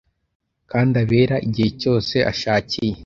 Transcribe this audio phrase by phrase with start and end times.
[0.71, 2.95] Kandi abera igihe cyose ashakiye